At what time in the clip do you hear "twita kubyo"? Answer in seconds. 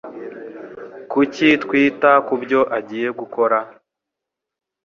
1.63-2.61